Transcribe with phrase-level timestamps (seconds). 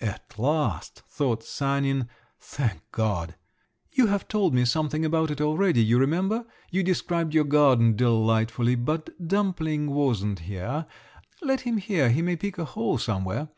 [0.00, 2.08] (At last, thought Sanin,
[2.40, 3.34] thank God!)
[3.92, 8.76] You have told me something about it already, you remember, you described your garden delightfully,
[8.76, 10.86] but dumpling wasn't here….
[11.42, 13.50] Let him hear, he may pick a hole somewhere!